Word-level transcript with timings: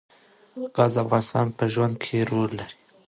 ګاز 0.75 0.93
د 0.95 0.97
افغان 1.03 1.21
ښځو 1.29 1.55
په 1.57 1.65
ژوند 1.73 1.95
کې 2.03 2.27
رول 2.29 2.51
لري. 2.59 2.75